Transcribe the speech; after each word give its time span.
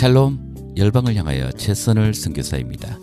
샬롬 0.00 0.72
열방을 0.78 1.14
향하여 1.14 1.52
최선을 1.52 2.14
선교사입니다. 2.14 2.98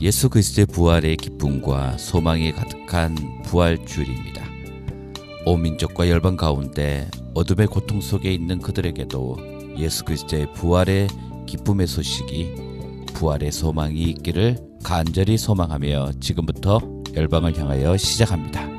예수 0.00 0.30
그리스도의 0.30 0.64
부활의 0.64 1.18
기쁨과 1.18 1.98
소망이 1.98 2.52
가득한 2.52 3.42
부활주일입니다. 3.42 4.42
온 5.44 5.60
민족과 5.60 6.08
열방 6.08 6.38
가운데 6.38 7.06
어둠의 7.34 7.66
고통 7.66 8.00
속에 8.00 8.32
있는 8.32 8.60
그들에게도 8.60 9.76
예수 9.76 10.06
그리스도의 10.06 10.54
부활의 10.54 11.08
기쁨의 11.44 11.86
소식이 11.86 12.54
부활의 13.12 13.52
소망이 13.52 14.00
있기를 14.00 14.56
간절히 14.82 15.36
소망하며 15.36 16.12
지금부터 16.20 16.80
열방을 17.14 17.58
향하여 17.58 17.94
시작합니다. 17.98 18.75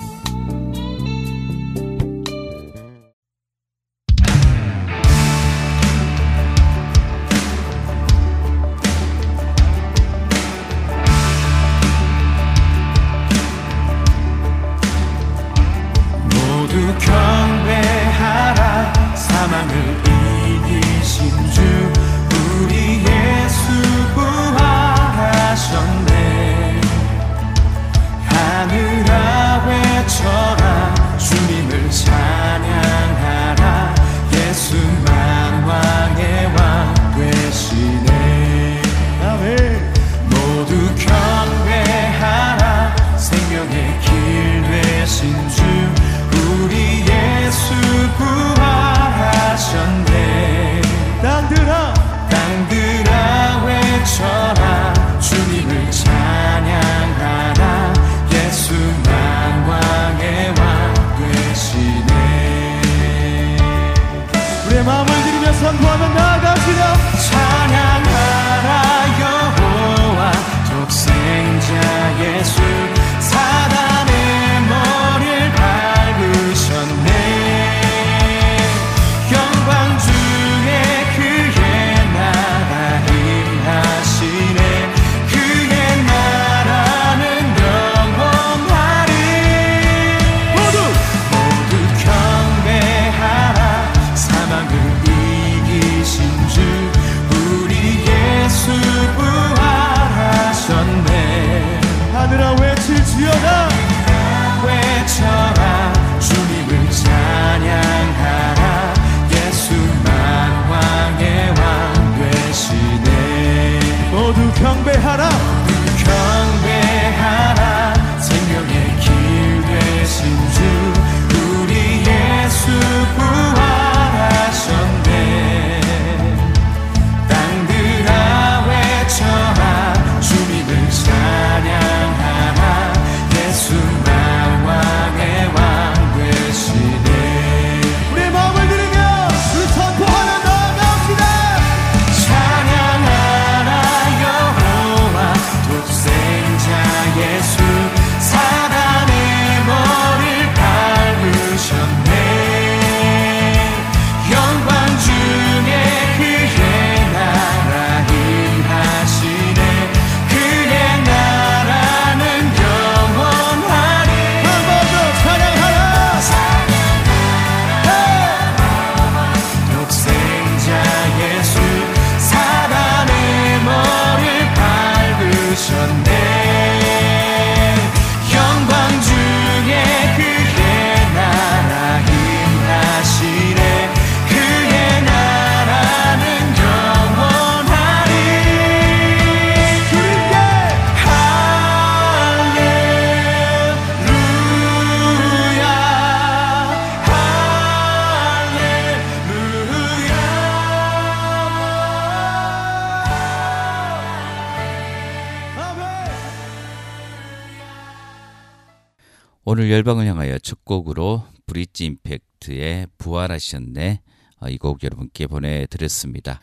열방을 209.77 210.07
향하여 210.07 210.39
첫 210.39 210.65
곡으로 210.65 211.23
브릿지 211.45 211.85
임팩트의 211.85 212.87
부활하셨네 212.97 214.01
어, 214.39 214.49
이곡 214.49 214.83
여러분께 214.83 215.27
보내드렸습니다. 215.27 216.41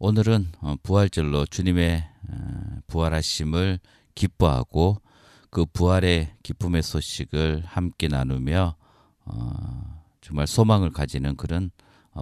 오늘은 0.00 0.48
어, 0.62 0.74
부활절로 0.82 1.46
주님의 1.46 2.04
어, 2.28 2.78
부활하심을 2.88 3.78
기뻐하고 4.16 5.00
그 5.50 5.64
부활의 5.64 6.34
기쁨의 6.42 6.82
소식을 6.82 7.62
함께 7.66 8.08
나누며 8.08 8.74
정말 10.20 10.48
소망을 10.48 10.90
가지는 10.90 11.36
그런 11.36 11.70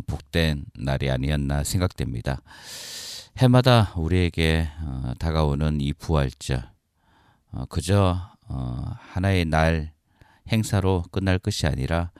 복된 0.06 0.66
날이 0.78 1.10
아니었나 1.10 1.64
생각됩니다. 1.64 2.42
해마다 3.38 3.94
우리에게 3.96 4.68
다가오는 5.18 5.80
이 5.80 5.94
부활절 5.94 6.62
그저 7.70 8.20
하나의 8.98 9.46
날 9.46 9.93
행사로 10.50 11.04
끝날 11.10 11.38
것이 11.38 11.66
아니라 11.66 12.10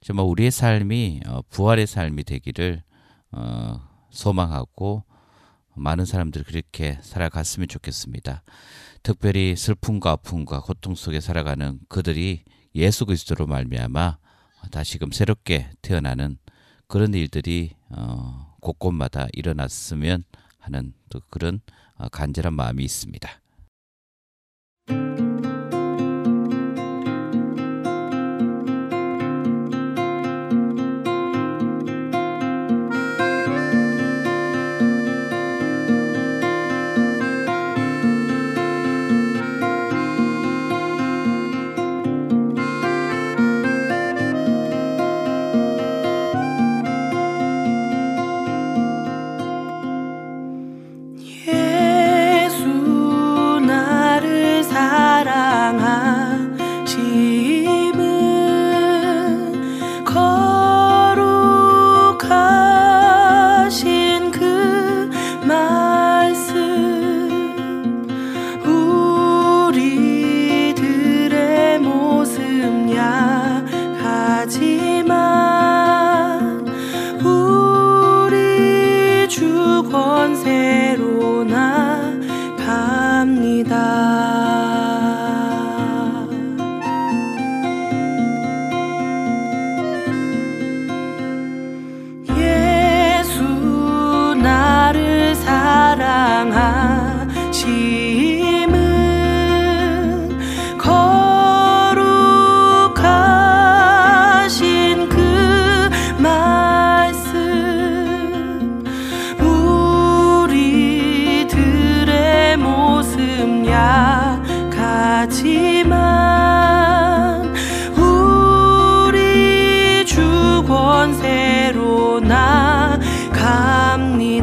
정말 0.00 0.26
우리의 0.26 0.50
삶이 0.50 1.20
어, 1.26 1.42
부활의 1.50 1.86
삶이 1.86 2.24
되기를 2.24 2.82
어, 3.32 3.80
소망하고 4.10 5.04
많은 5.74 6.04
사람들이 6.04 6.44
그렇게 6.44 6.98
살아갔으면 7.02 7.68
좋겠습니다. 7.68 8.42
특별히 9.02 9.54
슬픔과 9.56 10.10
아픔과 10.12 10.60
고통 10.60 10.94
속에 10.94 11.20
살아가는 11.20 11.78
그들이 11.88 12.42
예수 12.74 13.06
그리스도로 13.06 13.46
말미암아 13.46 14.18
다시금 14.72 15.12
새롭게 15.12 15.70
태어나는 15.82 16.38
그런 16.88 17.14
일들이 17.14 17.74
어, 17.90 18.56
곳곳마다 18.60 19.28
일어났으면 19.32 20.24
하는 20.58 20.94
또 21.10 21.20
그런 21.30 21.60
간절한 22.10 22.54
마음이 22.54 22.84
있습니다. 22.84 23.28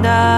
and 0.05 0.13
I 0.13 0.34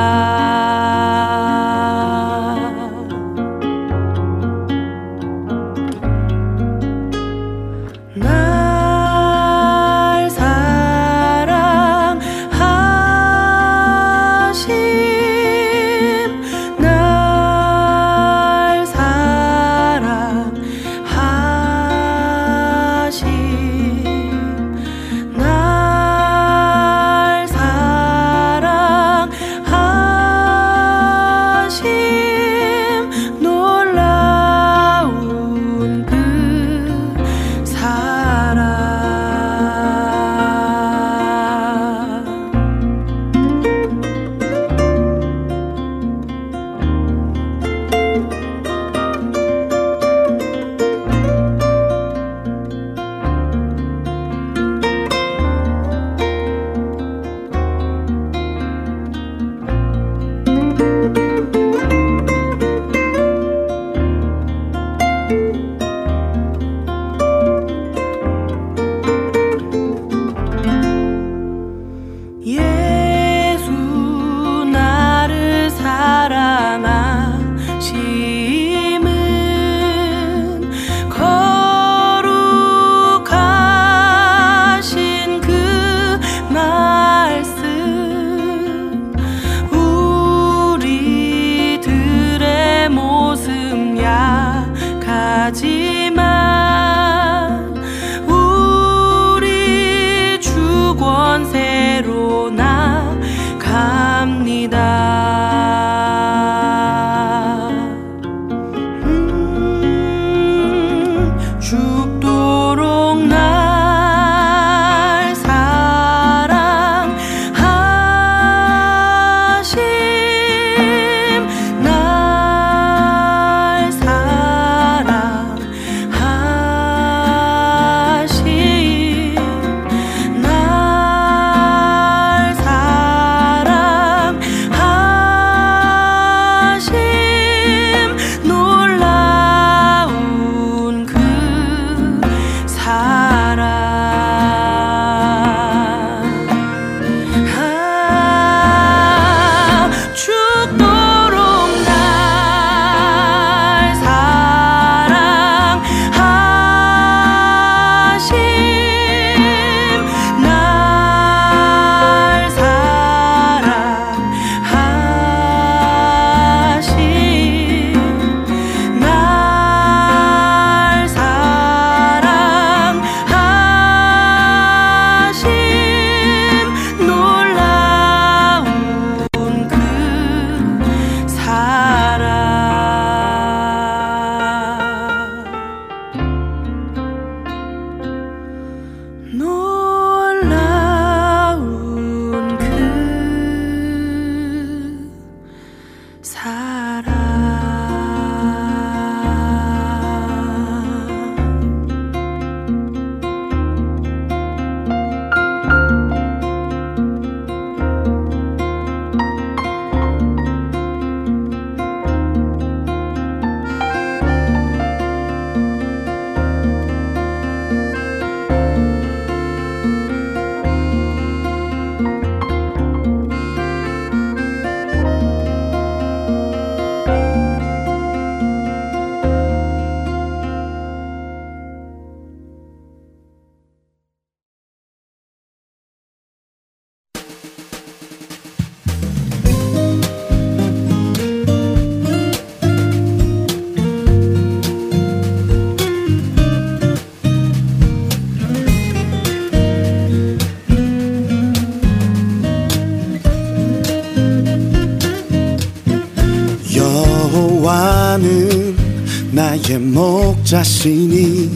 자신이 260.48 261.50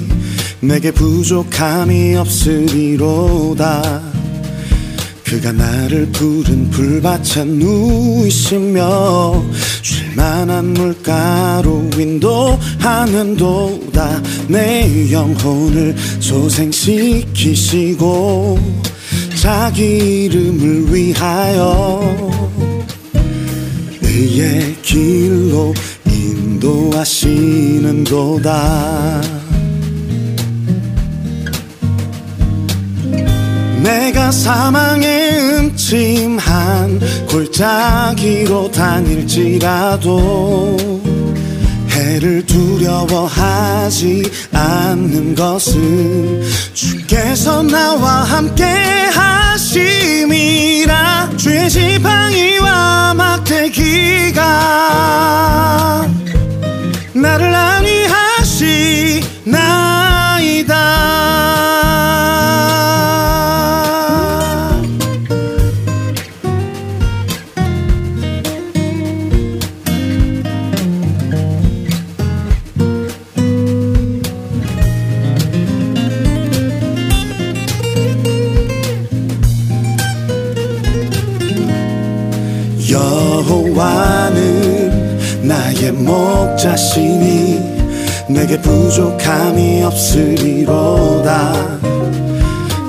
내게 0.59 0.91
부족함이 0.91 2.13
없으리로다. 2.17 4.01
그가 5.23 5.53
나를 5.53 6.07
부른 6.07 6.69
불밭에 6.71 7.45
누이시며 7.45 8.81
쉴만한 9.81 10.73
물가로 10.73 11.89
인도하는 11.97 13.37
도다. 13.37 14.21
내 14.49 15.09
영혼을 15.09 15.95
소생시키시고 16.19 17.29
자기 19.41 20.25
이름을 20.25 20.93
위하여 20.93 22.40
의의 24.21 24.75
길로 24.83 25.73
인도하시는 26.05 28.03
도다. 28.03 29.21
내가 33.81 34.31
사망의 34.31 35.39
음침한 35.39 37.01
골짜기로 37.27 38.69
다닐지라도 38.69 40.21
해를 41.89 42.45
두려워하지 42.45 44.21
않는 44.51 45.33
것은 45.33 46.43
주께서 46.75 47.63
나와 47.63 48.21
함께 48.23 48.63
하심이라. 49.15 50.51
지팡 51.71 52.30
막대기가 53.61 54.41
나를 57.13 57.53
안 57.53 57.80
여호와는 83.41 85.17
나의 85.41 85.91
목자시니 85.93 87.59
내게 88.29 88.61
부족함이 88.61 89.81
없으리로다. 89.83 91.53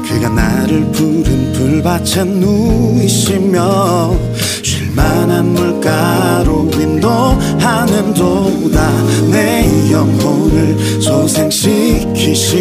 그가 0.06 0.28
나를 0.28 0.85
푸른 0.92 1.52
불밭에 1.54 2.25
누이시며 2.25 4.14
쉴만한 4.62 5.47
물가로 5.54 6.71
인도하는 6.75 8.12
도다. 8.12 8.90
내 9.30 9.90
영혼을 9.90 10.76
소생시키시고 11.00 12.52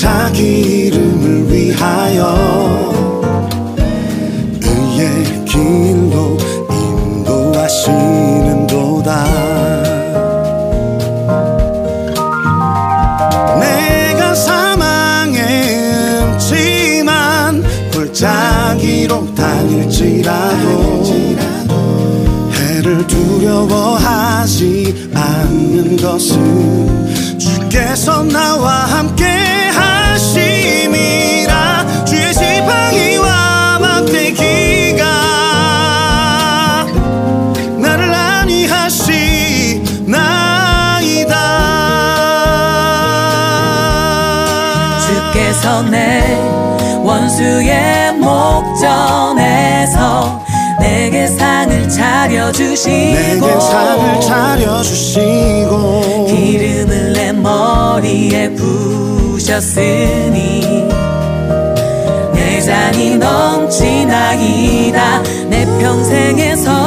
자기 0.00 0.88
이름을 0.88 1.52
위하여 1.52 2.92
의의 4.62 5.44
인도 5.56 6.03
하시는도다. 7.84 9.24
내가 13.60 14.34
사망에 14.34 16.22
음침한 16.22 17.62
골짜기로 17.92 19.34
다닐지라도 19.34 21.04
해를 22.52 23.06
두려워하지 23.06 25.10
않는 25.14 25.98
것은 25.98 27.38
주께서 27.38 28.24
나와 28.24 28.84
함께 28.84 29.43
내게 51.24 51.28
상을 51.28 51.88
차려주시고 51.88 52.90
내게 52.90 53.60
상을 53.60 54.20
차려주시고 54.20 56.26
기름을 56.26 57.12
내 57.14 57.32
머리에 57.32 58.50
부셨으니 58.50 60.60
내 62.34 62.60
잔이 62.60 63.16
넘치나이다. 63.16 65.22
내 65.48 65.64
평생에서 65.78 66.83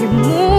you 0.00 0.06
move. 0.06 0.57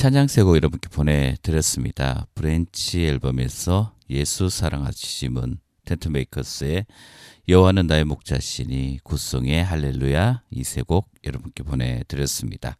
찬양 0.00 0.28
세곡 0.28 0.56
여러분께 0.56 0.88
보내드렸습니다. 0.88 2.26
브랜치 2.34 3.04
앨범에서 3.04 3.94
예수 4.08 4.48
사랑하시면 4.48 5.58
텐트메이커스의 5.84 6.86
여호와는 7.50 7.86
나의 7.86 8.04
목자시니 8.06 9.00
굿송의 9.04 9.62
할렐루야 9.62 10.42
이 10.52 10.60
세 10.62 10.82
곡 10.84 11.10
여러분께 11.22 11.64
보내드렸습니다. 11.64 12.78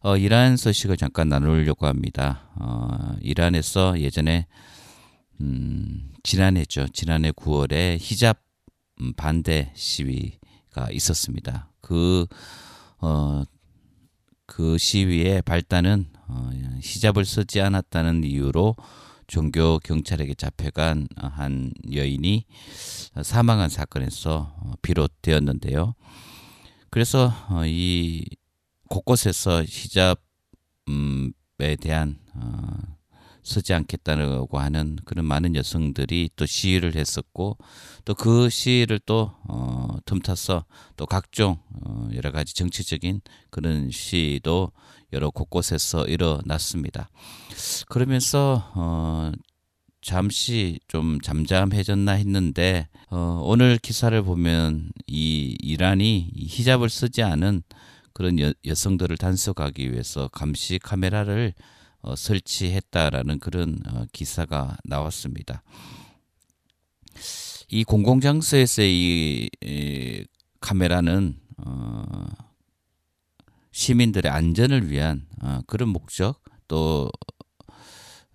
어, 0.00 0.16
이란 0.16 0.56
소식을 0.56 0.96
잠깐 0.96 1.28
나누려고 1.28 1.86
합니다. 1.86 2.48
어, 2.54 3.14
이란에서 3.20 4.00
예전에 4.00 4.46
음, 5.42 6.14
지난해죠. 6.22 6.88
지난해 6.94 7.30
9월에 7.30 7.98
히잡 8.00 8.38
음, 9.02 9.12
반대 9.18 9.70
시위가 9.74 10.92
있었습니다. 10.92 11.70
그, 11.82 12.24
어, 13.02 13.44
그 14.46 14.78
시위의 14.78 15.42
발단은 15.42 16.16
어, 16.28 16.50
히잡을 16.82 17.24
쓰지 17.24 17.60
않았다는 17.60 18.24
이유로 18.24 18.76
종교 19.26 19.78
경찰에게 19.80 20.34
잡혀간 20.34 21.06
한 21.16 21.72
여인이 21.92 22.46
사망한 23.22 23.68
사건에서 23.68 24.54
어, 24.60 24.72
비롯되었는데요. 24.82 25.94
그래서 26.90 27.32
어, 27.50 27.62
이 27.66 28.24
곳곳에서 28.88 29.62
히잡에 29.64 30.16
대한 31.80 32.18
어, 32.34 32.98
쓰지 33.42 33.72
않겠다고 33.72 34.58
하는 34.58 34.96
그런 35.04 35.24
많은 35.24 35.54
여성들이 35.56 36.30
또 36.36 36.44
시위를 36.44 36.94
했었고 36.96 37.56
또 38.04 38.14
그 38.14 38.50
시위를 38.50 39.00
또 39.06 39.32
어, 39.48 39.96
틈타서 40.04 40.64
또 40.96 41.06
각종 41.06 41.58
어, 41.82 42.08
여러 42.14 42.30
가지 42.30 42.54
정치적인 42.54 43.20
그런 43.50 43.90
시위도 43.90 44.72
여러 45.12 45.30
곳곳에서 45.30 46.04
일어났습니다. 46.06 47.08
그러면서 47.88 48.70
어, 48.74 49.32
잠시 50.00 50.78
좀 50.86 51.20
잠잠해졌나 51.20 52.12
했는데 52.12 52.88
어, 53.10 53.40
오늘 53.42 53.78
기사를 53.78 54.20
보면 54.22 54.90
이 55.06 55.56
이란이 55.60 56.30
히잡을 56.34 56.88
쓰지 56.88 57.22
않은 57.22 57.62
그런 58.12 58.38
여, 58.40 58.52
여성들을 58.64 59.16
단속하기 59.16 59.92
위해서 59.92 60.28
감시 60.28 60.78
카메라를 60.78 61.54
어, 62.00 62.14
설치했다라는 62.14 63.38
그런 63.38 63.78
어, 63.86 64.04
기사가 64.12 64.76
나왔습니다. 64.84 65.62
이 67.70 67.84
공공장소에서의 67.84 68.90
이, 68.90 69.50
이 69.62 70.24
카메라는 70.60 71.38
어, 71.58 72.26
시민들의 73.78 74.30
안전을 74.30 74.90
위한 74.90 75.26
어, 75.42 75.60
그런 75.66 75.88
목적 75.88 76.42
또 76.66 77.10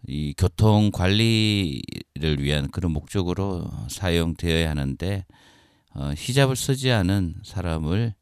이 0.06 0.34
교통 0.38 0.92
관리를 0.92 2.40
위한 2.40 2.70
그런 2.72 2.92
목적으로 2.92 3.72
사용되어야 3.90 4.70
하는데 4.70 5.26
어, 5.96 6.12
히잡을 6.18 6.56
쓰지 6.56 6.92
않은 6.92 7.36
사람을 7.44 8.14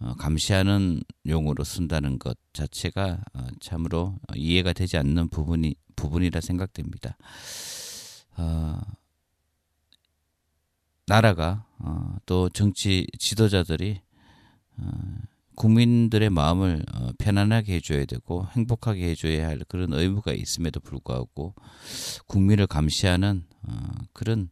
어, 0.00 0.14
감시하는 0.18 1.02
용으로 1.26 1.62
쓴다는 1.62 2.18
것 2.18 2.38
자체가 2.54 3.18
어, 3.34 3.46
참으로 3.60 4.18
이해가 4.34 4.72
되지 4.72 4.96
않는 4.96 5.28
부분이 5.28 5.74
부분이라 5.94 6.40
생각됩니다. 6.40 7.18
어, 8.38 8.80
나라가 11.06 11.66
어, 11.80 12.16
또 12.24 12.48
정치 12.48 13.06
지도자들이 13.18 14.00
어, 14.78 14.90
국민들의 15.60 16.30
마음을 16.30 16.82
어, 16.94 17.10
편안하게 17.18 17.74
해줘야 17.74 18.06
되고 18.06 18.46
행복하게 18.52 19.10
해줘야 19.10 19.46
할 19.46 19.58
그런 19.68 19.92
의무가 19.92 20.32
있음에도 20.32 20.80
불구하고 20.80 21.54
국민을 22.26 22.66
감시하는 22.66 23.44
어, 23.68 23.74
그런 24.14 24.48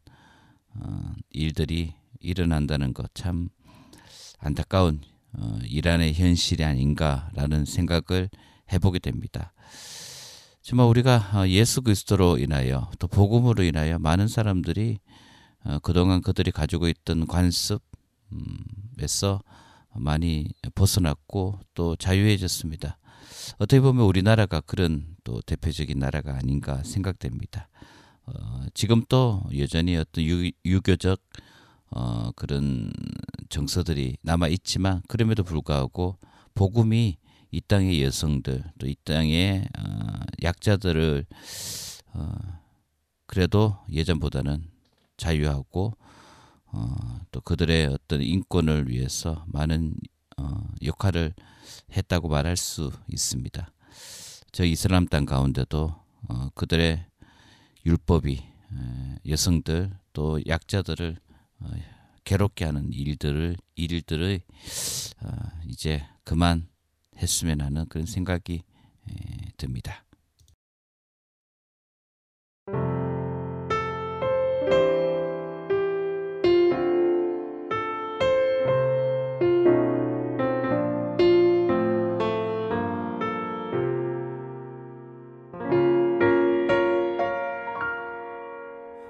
어, 0.74 1.14
일들이 1.30 1.94
일어난다는 2.20 2.92
것 2.92 3.08
참 3.14 3.48
안타까운 4.38 5.00
어, 5.32 5.58
이란의 5.64 6.12
현실이 6.12 6.62
아닌가라는 6.62 7.64
생각을 7.64 8.28
해보게 8.70 8.98
됩니다. 8.98 9.54
정말 10.60 10.88
우리가 10.88 11.30
어, 11.32 11.48
예수 11.48 11.80
그리스도로 11.80 12.36
인하여 12.36 12.90
또 12.98 13.08
복음으로 13.08 13.62
인하여 13.62 13.98
많은 13.98 14.28
사람들이 14.28 14.98
어, 15.64 15.78
그동안 15.78 16.20
그들이 16.20 16.50
가지고 16.50 16.86
있던 16.86 17.26
관습에서 17.26 17.80
많이 19.98 20.48
벗어났고 20.74 21.60
또 21.74 21.96
자유해졌습니다. 21.96 22.98
어떻게 23.58 23.80
보면 23.80 24.04
우리나라가 24.04 24.60
그런 24.60 25.16
또 25.24 25.40
대표적인 25.42 25.98
나라가 25.98 26.36
아닌가 26.36 26.82
생각됩니다. 26.84 27.68
어, 28.26 28.66
지금 28.74 29.02
또 29.08 29.42
여전히 29.56 29.96
어떤 29.96 30.24
유, 30.24 30.50
유교적 30.64 31.20
어, 31.90 32.30
그런 32.36 32.92
정서들이 33.48 34.16
남아 34.22 34.48
있지만 34.48 35.02
그럼에도 35.08 35.42
불구하고 35.42 36.18
복음이 36.54 37.16
이 37.50 37.60
땅의 37.62 38.02
여성들 38.02 38.62
또 38.78 38.86
이 38.86 38.94
땅의 39.04 39.68
어, 39.78 40.08
약자들을 40.42 41.24
어, 42.14 42.34
그래도 43.26 43.78
예전보다는 43.90 44.64
자유하고 45.16 45.96
어, 46.72 47.20
또 47.30 47.40
그들의 47.40 47.86
어떤 47.86 48.22
인권을 48.22 48.88
위해서 48.88 49.44
많은 49.48 49.94
어, 50.36 50.62
역할을 50.82 51.34
했다고 51.96 52.28
말할 52.28 52.56
수 52.56 52.92
있습니다. 53.08 53.70
저 54.52 54.64
이슬람 54.64 55.06
땅 55.06 55.24
가운데도 55.24 55.94
어, 56.28 56.48
그들의 56.54 57.04
율법이 57.86 58.32
에, 58.34 59.18
여성들 59.26 59.90
또 60.12 60.40
약자들을 60.46 61.16
어, 61.60 61.70
괴롭게 62.24 62.64
하는 62.64 62.92
일들을 62.92 63.56
일들을 63.76 64.40
어, 65.22 65.28
이제 65.66 66.04
그만 66.24 66.68
했으면 67.16 67.60
하는 67.60 67.86
그런 67.88 68.06
생각이 68.06 68.62
에, 69.08 69.12
듭니다. 69.56 70.04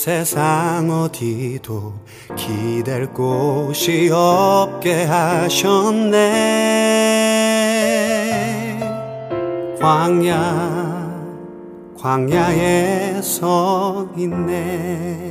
세상 0.00 0.88
어디도 0.88 1.92
기댈 2.36 3.12
곳이 3.12 4.08
없게 4.12 5.02
하셨네. 5.02 6.18
광야 9.80 11.34
광야에 11.98 13.20
서 13.22 14.08
있네 14.16 15.30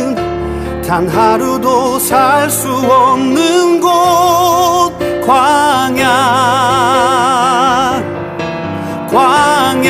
단 0.91 1.07
하루도 1.07 1.99
살 1.99 2.49
수 2.49 2.67
없는 2.67 3.79
곳 3.79 4.91
광야. 5.25 6.03
광야. 9.09 9.87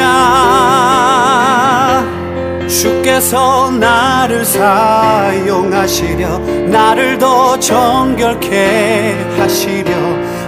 주께서 2.68 3.72
나를 3.72 4.46
사용하시려 4.46 6.38
나를 6.70 7.18
더 7.18 7.58
정결케 7.60 9.16
하시려 9.40 9.90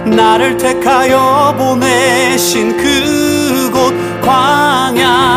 나를 0.04 0.56
택하여 0.56 1.52
보내신 1.58 2.76
그곳 2.76 3.92
광야. 4.22 5.34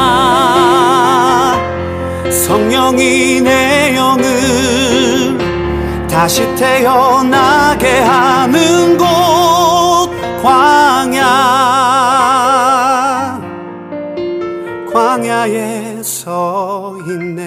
성령이 2.29 3.41
내 3.41 3.95
영을 3.95 5.06
다시 6.17 6.41
태어나게 6.55 7.99
하는 7.99 8.97
곳 8.97 9.05
광야. 10.41 11.21
광야에 14.91 16.01
서 16.01 16.95
있네. 17.07 17.45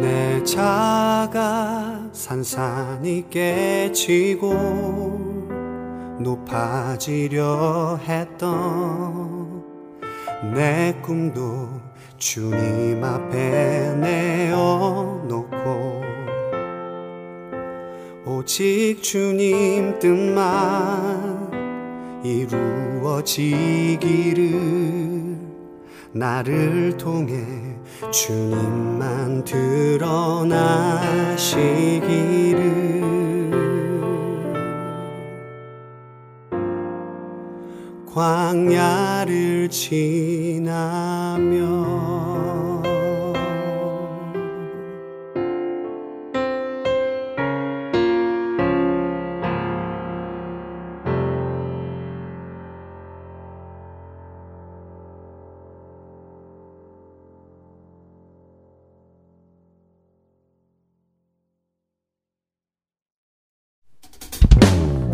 내 0.00 0.42
자가 0.44 2.00
산산이 2.12 3.28
깨지고 3.28 5.31
높아지려 6.22 7.98
했던 8.06 9.64
내 10.54 10.94
꿈도 11.02 11.68
주님 12.18 13.02
앞에 13.02 13.96
내어놓고 13.96 16.02
오직 18.26 19.02
주님 19.02 19.98
뜻만 19.98 21.50
이루어지기를 22.24 23.42
나를 26.12 26.96
통해 26.96 27.44
주님만 28.10 29.44
드러나시기를 29.44 31.32
광야를 38.14 39.70
지나며 39.70 41.12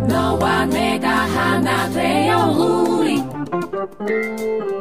너와 0.08 0.64
내가 0.66 1.08
하나 1.08 1.88
되어 1.90 2.50
우 2.50 2.87
리 3.08 4.77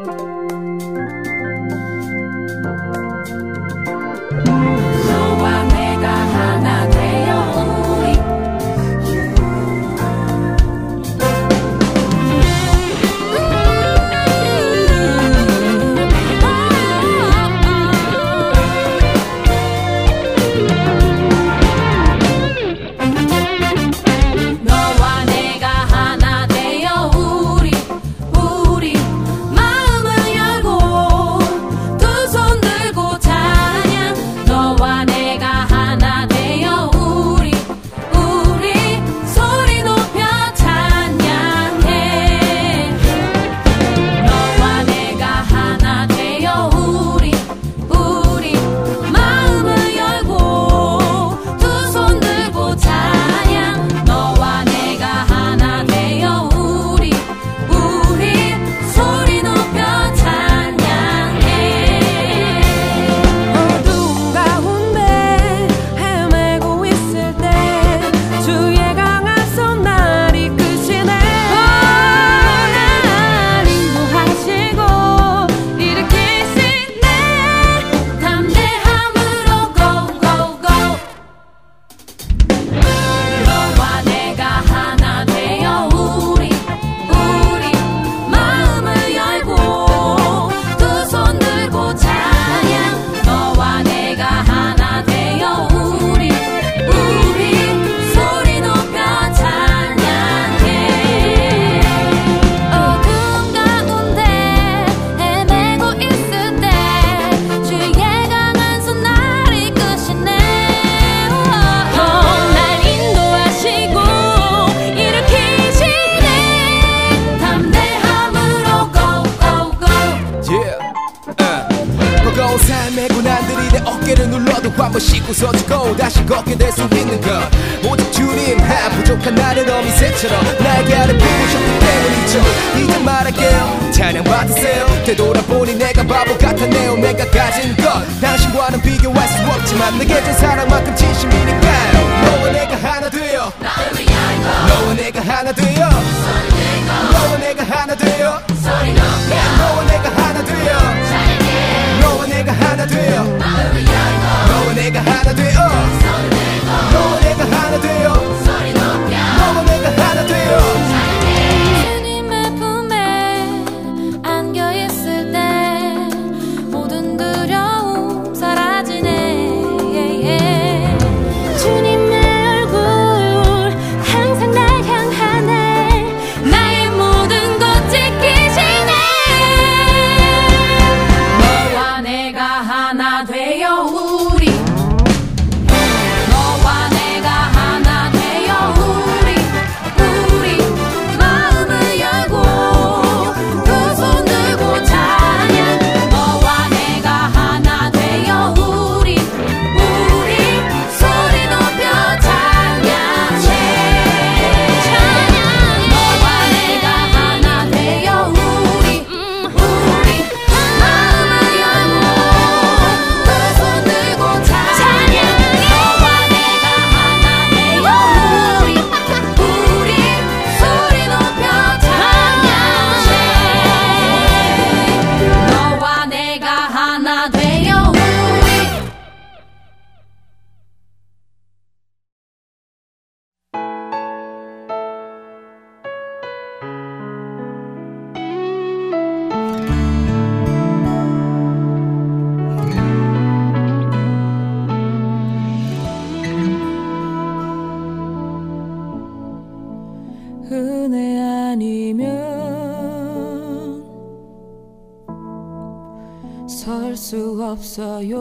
없어요. 257.77 258.17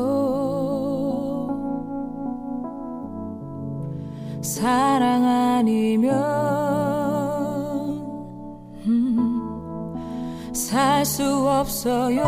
사랑 4.42 5.24
아니면 5.24 6.12
음, 8.86 10.52
살수 10.52 11.48
없어요. 11.48 12.22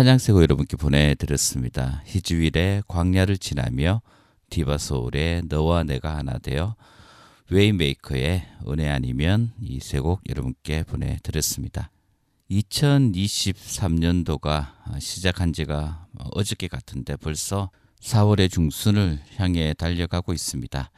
찬양세고 0.00 0.40
여러분께 0.42 0.78
보내드렸습니다. 0.78 2.02
히즈윌의 2.06 2.84
광야를 2.88 3.36
지나며 3.36 4.00
디바소울의 4.48 5.42
너와 5.50 5.82
내가 5.84 6.16
하나 6.16 6.38
되어 6.38 6.74
웨이메이커의 7.50 8.46
은혜 8.66 8.88
아니면 8.88 9.52
이 9.60 9.76
세 9.76 10.00
곡 10.00 10.22
여러분께 10.26 10.84
보내드렸습니다. 10.84 11.90
2023년도가 12.50 14.68
시작한 15.00 15.52
지가 15.52 16.06
어저께 16.32 16.68
같은데 16.68 17.16
벌써 17.16 17.70
4월의 18.00 18.50
중순을 18.50 19.20
향해 19.36 19.74
달려가고 19.74 20.32
있습니다. 20.32 20.90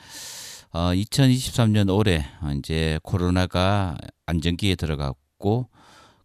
어, 0.74 0.78
2023년 0.94 1.92
올해 1.92 2.24
이제 2.56 3.00
코로나가 3.02 3.98
안정기에 4.26 4.76
들어갔고 4.76 5.68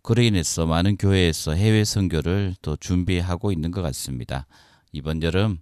그로 0.07 0.23
인해서 0.23 0.65
많은 0.65 0.95
교회에서 0.95 1.51
해외 1.51 1.83
선교를 1.83 2.55
또 2.61 2.77
준비하고 2.77 3.51
있는 3.51 3.71
것 3.71 3.81
같습니다. 3.81 4.47
이번 4.93 5.21
여름 5.21 5.57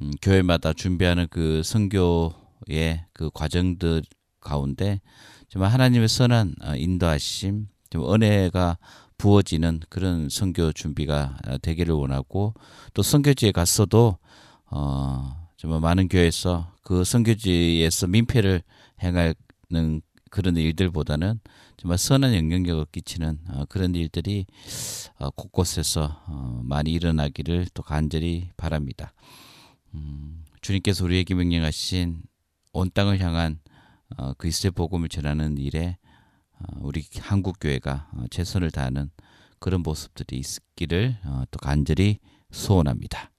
음, 0.00 0.10
교회마다 0.22 0.72
준비하는 0.72 1.26
그 1.28 1.60
선교의 1.62 3.04
그 3.12 3.28
과정들 3.34 4.02
가운데 4.40 5.02
정말 5.50 5.70
하나님의 5.70 6.08
선한 6.08 6.54
어, 6.62 6.76
인도하심, 6.76 7.66
좀 7.90 8.10
은혜가 8.10 8.78
부어지는 9.18 9.80
그런 9.90 10.30
선교 10.30 10.72
준비가 10.72 11.36
어, 11.46 11.58
되기를 11.58 11.94
원하고 11.94 12.54
또 12.94 13.02
선교지에 13.02 13.52
갔어도 13.52 14.16
어, 14.70 15.46
정말 15.58 15.80
많은 15.80 16.08
교회에서 16.08 16.72
그 16.84 17.04
선교지에서 17.04 18.06
민폐를 18.06 18.62
행하는 19.02 20.00
그런 20.30 20.56
일들보다는 20.56 21.38
정말 21.84 21.98
선한 21.98 22.34
영향력을 22.34 22.86
끼치는 22.92 23.40
어, 23.50 23.64
그런 23.68 23.94
일들이 23.94 24.46
어, 25.18 25.28
곳곳에서 25.28 26.22
어, 26.28 26.62
많이 26.64 26.90
일어나기를 26.92 27.66
또 27.74 27.82
간절히 27.82 28.48
바랍니다. 28.56 29.12
음, 29.92 30.46
주님께서 30.62 31.04
우리에게 31.04 31.34
명령하신 31.34 32.22
온 32.72 32.90
땅을 32.94 33.20
향한 33.20 33.60
어, 34.16 34.32
그리스도의 34.32 34.70
복음을 34.70 35.10
전하는 35.10 35.58
일에 35.58 35.98
어, 36.58 36.78
우리 36.80 37.04
한국 37.20 37.58
교회가 37.60 38.08
어, 38.14 38.24
최선을 38.30 38.70
다하는 38.70 39.10
그런 39.58 39.82
모습들이 39.82 40.40
있기를 40.40 41.18
어, 41.26 41.42
또 41.50 41.58
간절히 41.58 42.18
소원합니다. 42.50 43.30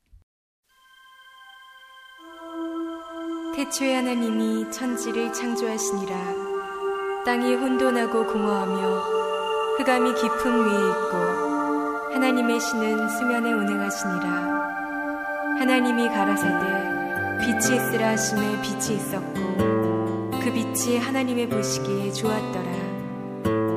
태초에 3.55 3.95
하나님이 3.95 4.71
천지를 4.71 5.33
창조하시니라 5.33 6.54
땅이 7.25 7.55
혼돈하고 7.55 8.27
공허하며 8.27 8.99
흑암이 9.79 10.13
깊음 10.13 10.67
위에 10.67 10.89
있고 10.91 12.13
하나님의 12.13 12.59
신은 12.59 13.09
수면에 13.09 13.51
운행하시니라. 13.51 14.27
하나님이 15.57 16.07
가라사대 16.09 17.39
빛이 17.39 17.77
있으라 17.77 18.09
하심에 18.09 18.61
빛이 18.61 18.97
있었고 18.97 19.41
그 20.39 20.51
빛이 20.53 20.99
하나님의 20.99 21.49
보시기에 21.49 22.11
좋았더라. 22.11 22.71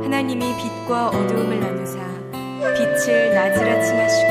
하나님이 0.02 0.44
빛과 0.58 1.08
어두움을 1.08 1.58
나누사 1.58 2.00
빛을 2.76 3.34
낮이라 3.34 3.80
칭하시고 3.80 4.30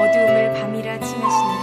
어두움을 0.00 0.52
밤이라 0.52 1.00
칭하시니 1.00 1.57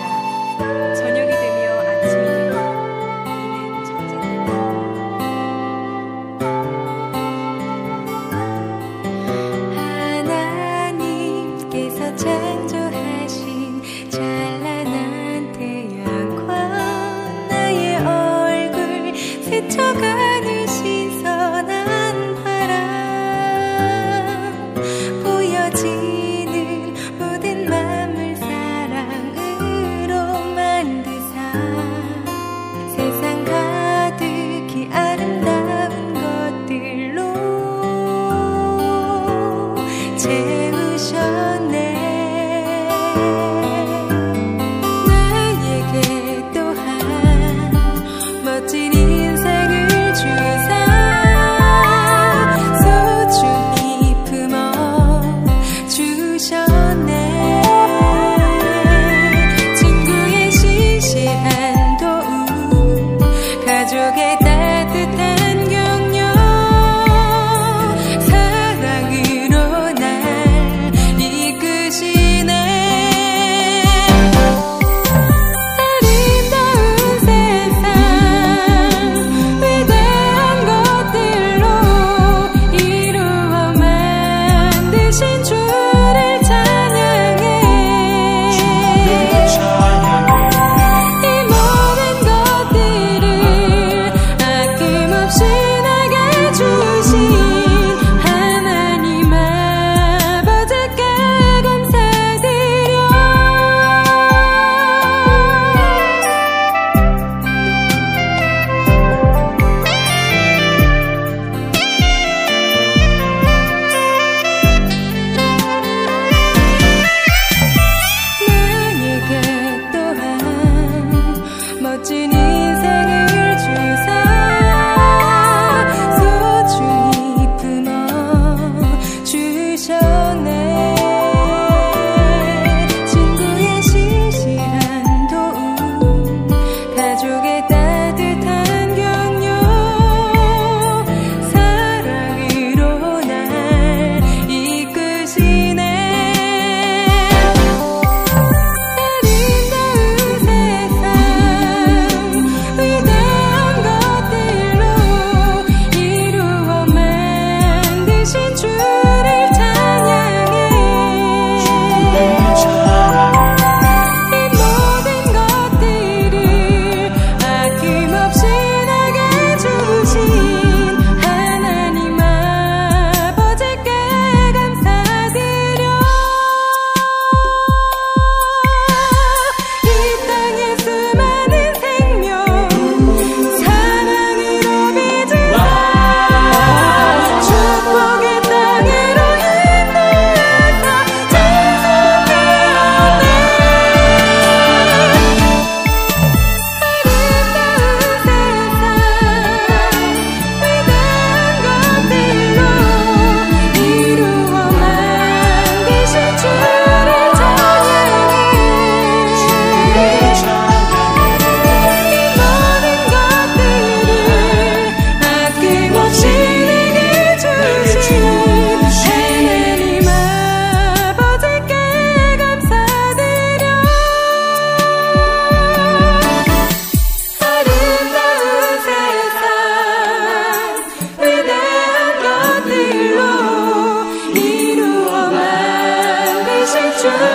return. 237.05 237.34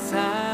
inside. 0.00 0.49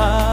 time. 0.00 0.29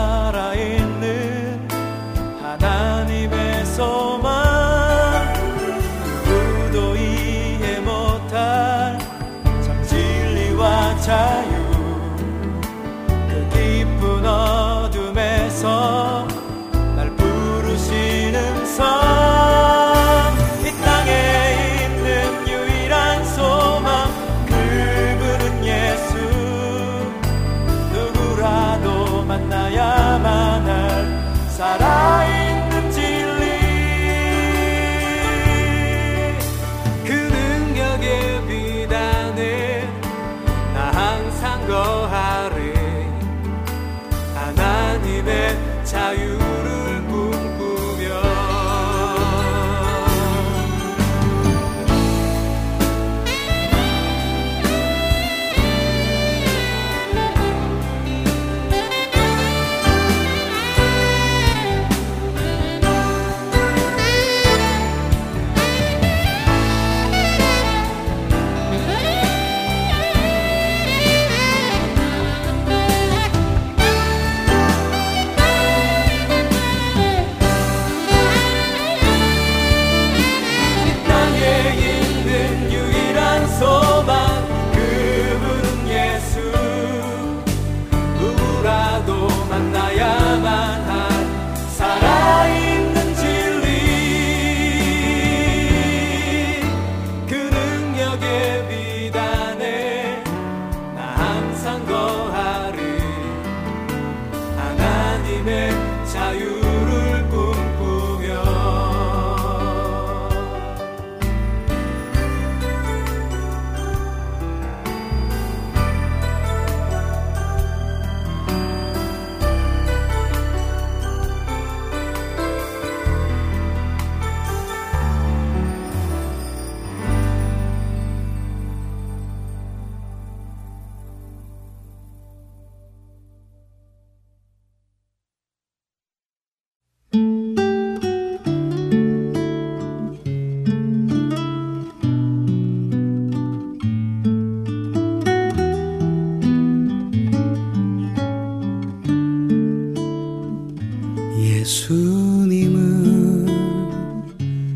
예수님은 151.68 153.45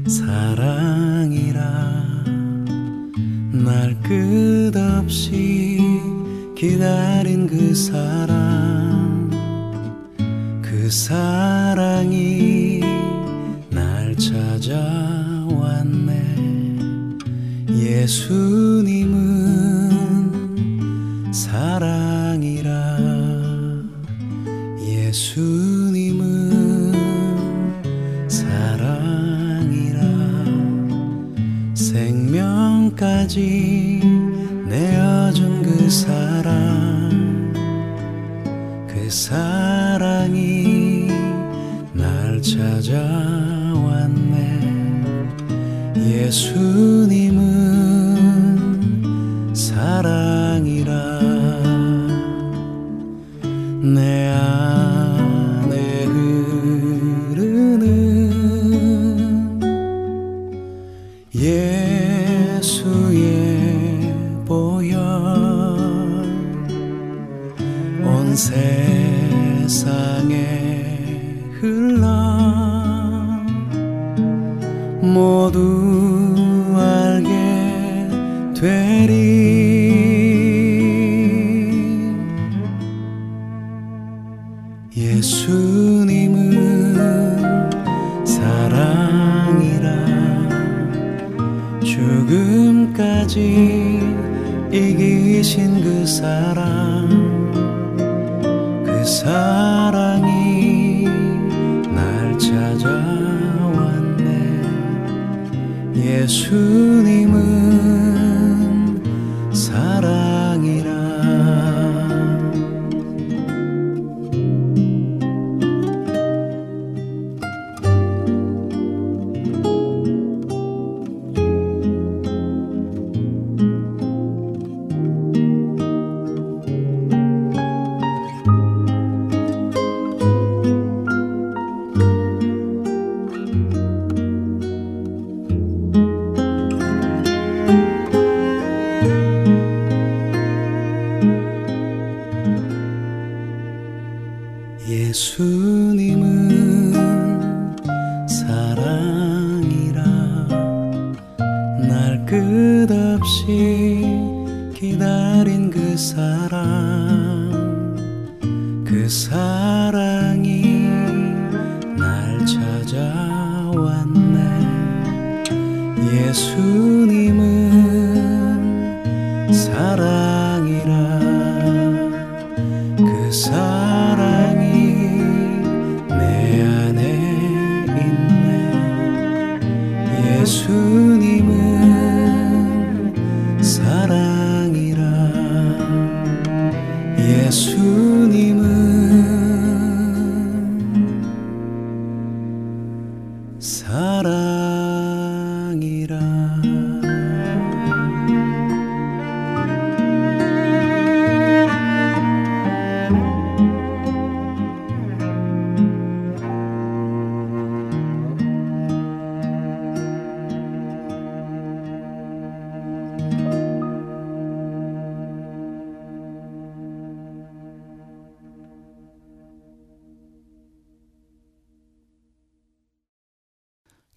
사랑이라 0.09 1.61
날 3.53 3.97
끝없이 4.03 5.79
기다린 6.53 7.47
그 7.47 7.73
사랑 7.73 9.29
그 10.61 10.91
사랑이 10.91 12.81
날 13.69 14.13
찾아왔네. 14.17 15.61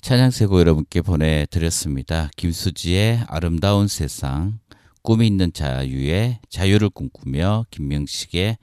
찬양세고 0.04 0.60
여러분께 0.60 1.00
보내드렸습니다. 1.00 2.28
김수지의 2.36 3.24
아름다운 3.26 3.88
세상, 3.88 4.58
꿈이 5.00 5.26
있는 5.26 5.50
자유의 5.50 6.40
자유를 6.50 6.90
꿈꾸며 6.90 7.64
김명식의 7.70 8.58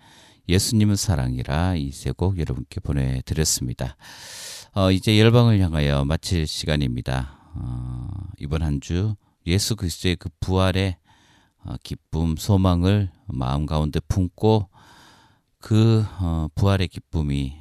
예수님은 0.48 0.96
사랑이라 0.96 1.78
이 1.78 1.90
세 1.90 2.12
곡 2.12 2.38
여러분께 2.38 2.80
보내드렸습니다. 2.82 3.98
어, 4.76 4.92
이제 4.92 5.20
열방을 5.20 5.60
향하여 5.62 6.06
마칠 6.06 6.46
시간입니다. 6.46 7.40
어, 7.56 8.08
이번 8.38 8.62
한 8.62 8.80
주 8.80 9.16
예수 9.48 9.76
그리스도의 9.76 10.18
그 10.18 10.30
부활의 10.42 10.98
어, 11.64 11.74
기쁨, 11.82 12.36
소망을 12.38 13.10
마음 13.26 13.66
가운데 13.66 14.00
품고 14.08 14.70
그 15.58 16.06
어, 16.20 16.50
부활의 16.54 16.88
기쁨이 16.88 17.58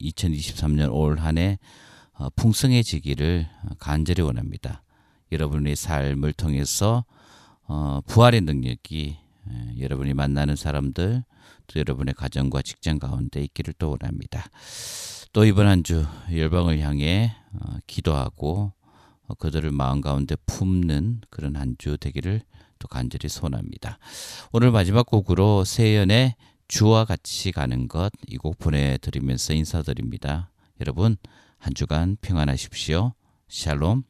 2023년 0.00 0.90
올 0.90 1.18
한해 1.18 1.58
어, 1.62 1.87
풍성해지기를 2.36 3.46
간절히 3.78 4.22
원합니다. 4.22 4.82
여러분의 5.32 5.76
삶을 5.76 6.32
통해서 6.32 7.04
어, 7.64 8.00
부활의 8.06 8.40
능력이 8.42 9.16
에, 9.48 9.80
여러분이 9.80 10.14
만나는 10.14 10.56
사람들 10.56 11.22
또 11.66 11.78
여러분의 11.78 12.14
가정과 12.14 12.62
직장 12.62 12.98
가운데 12.98 13.42
있기를 13.42 13.74
또 13.78 13.90
원합니다. 13.90 14.46
또 15.32 15.44
이번 15.44 15.66
한 15.66 15.82
주 15.84 16.06
열방을 16.32 16.80
향해 16.80 17.34
어, 17.52 17.76
기도하고 17.86 18.72
어, 19.26 19.34
그들을 19.34 19.70
마음 19.70 20.00
가운데 20.00 20.34
품는 20.46 21.20
그런 21.30 21.56
한 21.56 21.76
주 21.78 21.96
되기를 21.98 22.40
또 22.78 22.88
간절히 22.88 23.28
소원합니다. 23.28 23.98
오늘 24.52 24.70
마지막 24.70 25.04
곡으로 25.06 25.64
세연의 25.64 26.36
주와 26.68 27.04
같이 27.04 27.52
가는 27.52 27.86
것 27.88 28.10
이 28.28 28.36
곡 28.38 28.58
보내드리면서 28.58 29.52
인사드립니다. 29.54 30.50
여러분 30.80 31.16
한 31.58 31.74
주간 31.74 32.16
평안하십시오. 32.20 33.14
샬롬. 33.48 34.04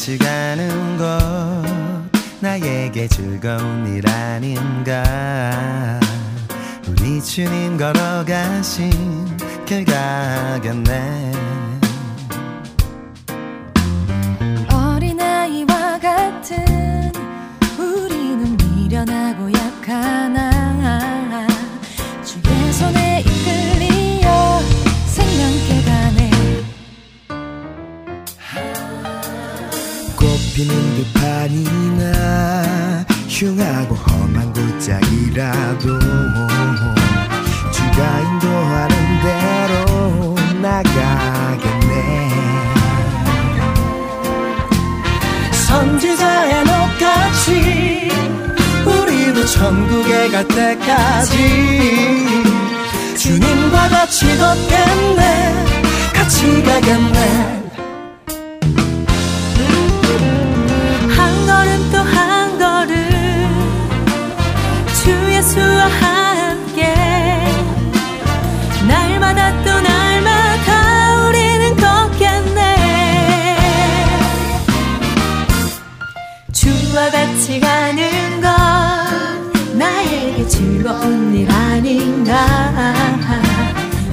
같이 0.00 0.16
가는 0.16 0.96
것 0.96 1.08
나에게 2.40 3.06
즐거운 3.08 3.94
일 3.94 4.08
아닌가 4.08 6.00
주님 7.18 7.76
걸어가신 7.76 8.90
길 9.66 9.84
가겠네. 9.84 11.32
어린아이와 14.72 15.98
같은 15.98 17.12
우리는 17.78 18.56
미련하고 18.56 19.50
약하나 19.52 21.48
주의 22.22 22.72
손에 22.72 23.20
이끌리어 23.20 24.60
생명께 25.06 25.82
가네 25.84 26.30
꽃피는 30.16 30.72
들판이나 31.14 32.04
흉하고 33.28 33.94
험한 33.94 34.52
골짜기라도 34.52 35.98
주가 38.00 38.18
인도하는 38.20 38.96
대로 39.20 40.34
나가겠네. 40.62 42.30
선지자의 45.52 46.64
녹같이 46.64 48.08
우리도 48.86 49.44
천국에 49.44 50.30
갈 50.30 50.48
때까지 50.48 51.36
주님과 53.18 53.88
같이 53.90 54.38
걷겠네 54.38 55.64
같이 56.14 56.62
가겠네 56.62 57.60
너와 76.92 77.10
같이 77.10 77.58
가는 77.60 78.40
건 78.40 79.78
나에게 79.78 80.48
즐거운 80.48 81.32
일 81.34 81.48
아닌가? 81.50 82.34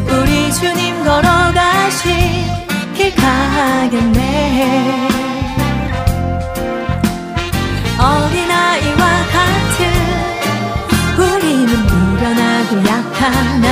우리 0.06 0.52
주님 0.54 1.04
걸어가시길 1.04 3.16
가겠네. 3.16 5.08
어린아이와 8.00 9.06
같은 9.34 9.88
우리는 11.18 11.88
불어나도 11.88 12.86
약한 12.86 13.62
나? 13.62 13.68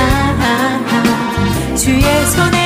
주의 1.76 2.02
손에 2.26 2.65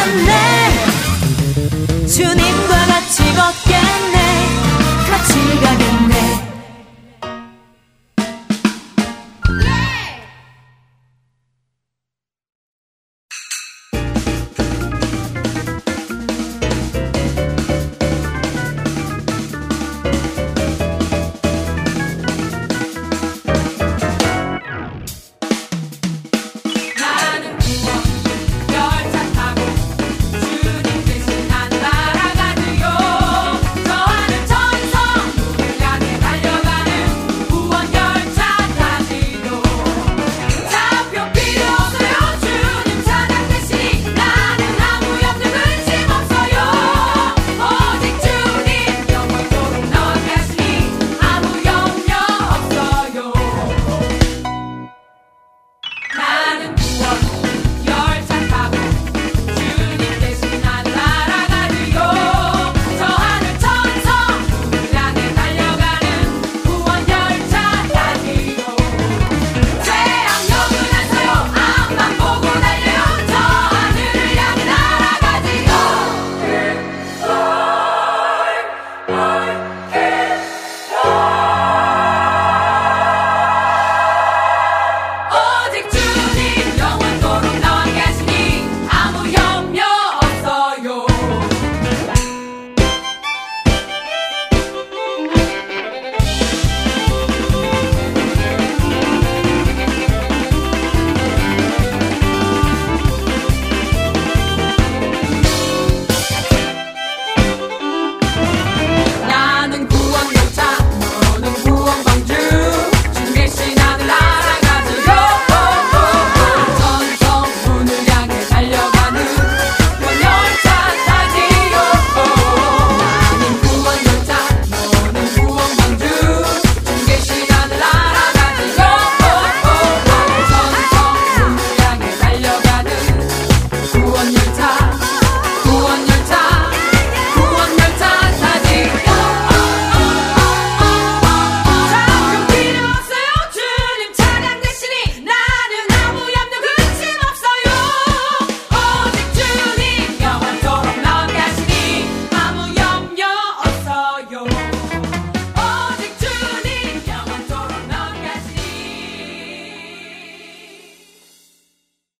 걷겠네. 0.00 0.86
주님과 2.06 2.86
같이 2.86 3.22
걷겠네. 3.34 4.16
같이 5.10 5.60
가겠네 5.60 5.79